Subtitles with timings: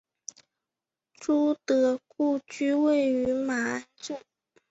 [1.13, 4.19] 朱德故居位于马鞍镇。